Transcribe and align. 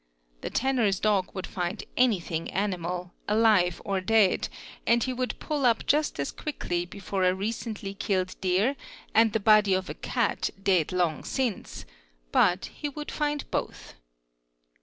The 0.41 0.49
tanner's 0.49 0.99
dog 0.99 1.29
would 1.35 1.45
find 1.45 1.83
anything 1.95 2.49
animal, 2.49 3.13
alive 3.27 3.79
or 3.85 4.01
dead, 4.01 4.49
an 4.87 5.01
he 5.01 5.13
would 5.13 5.39
pull 5.39 5.63
up 5.63 5.85
just 5.85 6.19
as 6.19 6.31
quickly 6.31 6.87
before 6.87 7.23
a 7.23 7.35
recently 7.35 7.93
killed 7.93 8.35
deer 8.41 8.75
and 9.13 9.31
th 9.31 9.43
body 9.43 9.75
of 9.75 9.91
a 9.91 9.93
cat 9.93 10.49
dead 10.63 10.91
long 10.91 11.23
since; 11.23 11.85
but 12.31 12.65
he 12.65 12.89
would 12.89 13.11
find 13.11 13.45
both. 13.51 13.93